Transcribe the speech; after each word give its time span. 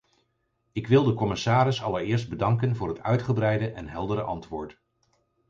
Ik 0.71 0.87
wil 0.87 1.03
de 1.03 1.13
commissaris 1.13 1.83
allereerst 1.83 2.29
bedanken 2.29 2.75
voor 2.75 2.87
het 2.87 2.99
uitgebreide 3.01 3.71
en 3.71 3.87
heldere 3.87 4.21
antwoord. 4.21 4.79